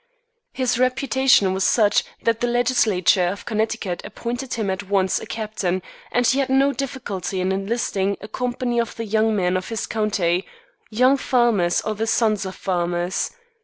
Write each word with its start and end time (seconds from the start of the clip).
His 0.51 0.79
reputation 0.79 1.53
was 1.53 1.63
such 1.63 2.03
that 2.23 2.39
the 2.41 2.47
legislature 2.47 3.27
of 3.27 3.45
Connecticut 3.45 4.01
appointed 4.03 4.55
him 4.55 4.71
at 4.71 4.89
once 4.89 5.19
a 5.19 5.27
captain, 5.27 5.83
and 6.11 6.25
he 6.25 6.39
had 6.39 6.49
no 6.49 6.73
difficulty 6.73 7.39
in 7.39 7.51
enlisting 7.51 8.17
a 8.19 8.27
company 8.27 8.79
of 8.79 8.95
the 8.95 9.05
young 9.05 9.35
men 9.35 9.55
of 9.55 9.69
his 9.69 9.85
county, 9.85 10.47
young 10.89 11.17
farmers 11.17 11.81
or 11.81 11.93
the 11.93 12.07
sons 12.07 12.47
of 12.47 12.55
farmers. 12.55 13.29